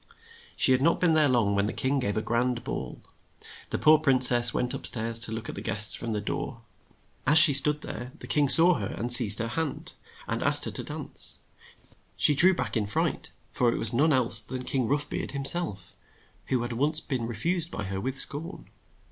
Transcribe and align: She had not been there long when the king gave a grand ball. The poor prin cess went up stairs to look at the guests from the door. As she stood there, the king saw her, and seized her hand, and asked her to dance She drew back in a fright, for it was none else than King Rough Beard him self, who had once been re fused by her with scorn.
She 0.55 0.71
had 0.71 0.81
not 0.81 0.99
been 0.99 1.13
there 1.13 1.29
long 1.29 1.53
when 1.53 1.67
the 1.67 1.73
king 1.73 1.99
gave 1.99 2.17
a 2.17 2.23
grand 2.23 2.63
ball. 2.63 2.99
The 3.69 3.77
poor 3.77 3.99
prin 3.99 4.19
cess 4.19 4.51
went 4.51 4.73
up 4.73 4.87
stairs 4.87 5.19
to 5.19 5.31
look 5.31 5.47
at 5.47 5.53
the 5.53 5.61
guests 5.61 5.93
from 5.93 6.11
the 6.11 6.19
door. 6.19 6.61
As 7.27 7.37
she 7.37 7.53
stood 7.53 7.81
there, 7.81 8.11
the 8.17 8.25
king 8.25 8.49
saw 8.49 8.73
her, 8.79 8.87
and 8.87 9.13
seized 9.13 9.37
her 9.37 9.47
hand, 9.49 9.93
and 10.27 10.41
asked 10.41 10.65
her 10.65 10.71
to 10.71 10.83
dance 10.83 11.41
She 12.17 12.33
drew 12.33 12.55
back 12.55 12.75
in 12.75 12.85
a 12.85 12.87
fright, 12.87 13.29
for 13.51 13.71
it 13.71 13.77
was 13.77 13.93
none 13.93 14.11
else 14.11 14.39
than 14.41 14.63
King 14.63 14.87
Rough 14.87 15.07
Beard 15.07 15.33
him 15.33 15.45
self, 15.45 15.95
who 16.47 16.63
had 16.63 16.73
once 16.73 16.99
been 16.99 17.27
re 17.27 17.35
fused 17.35 17.69
by 17.69 17.83
her 17.83 18.01
with 18.01 18.17
scorn. 18.17 18.71